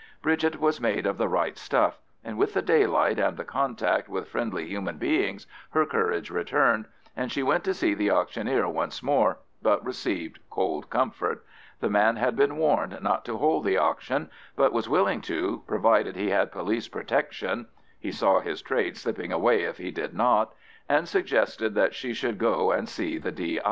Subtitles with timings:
[0.23, 4.27] Bridget was made of the right stuff, and with the daylight and the contact with
[4.27, 9.37] friendly human beings her courage returned, and she went to see the auctioneer once more,
[9.61, 11.45] but received cold comfort.
[11.81, 16.15] The man had been warned not to hold the auction, but was willing to, provided
[16.15, 17.67] he had police protection
[17.99, 20.55] (he saw his trade slipping away if he did not),
[20.89, 23.59] and suggested that she should go and see the D.